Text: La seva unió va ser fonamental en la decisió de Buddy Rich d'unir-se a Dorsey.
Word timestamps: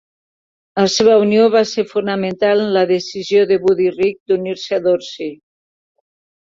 La 0.79 0.85
seva 0.93 1.17
unió 1.25 1.43
va 1.57 1.61
ser 1.73 1.85
fonamental 1.91 2.65
en 2.65 2.73
la 2.79 2.85
decisió 2.95 3.47
de 3.55 3.61
Buddy 3.69 3.93
Rich 4.01 4.21
d'unir-se 4.27 4.83
a 4.83 4.85
Dorsey. 4.91 5.33